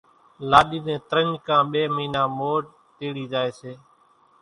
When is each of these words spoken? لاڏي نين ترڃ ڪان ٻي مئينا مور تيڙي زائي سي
لاڏي 0.49 0.79
نين 0.85 0.99
ترڃ 1.09 1.27
ڪان 1.47 1.63
ٻي 1.71 1.83
مئينا 1.95 2.21
مور 2.37 2.61
تيڙي 2.97 3.25
زائي 3.31 3.51
سي 3.59 3.71